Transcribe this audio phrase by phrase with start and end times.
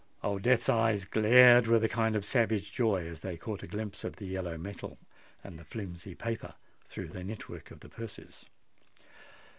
[0.23, 4.03] Old Death's eyes glared with a kind of savage joy as they caught a glimpse
[4.03, 4.97] of the yellow metal
[5.43, 8.47] and the flimsy paper through the net work of the purses.